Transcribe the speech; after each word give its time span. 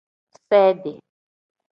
Sedi. 0.49 0.93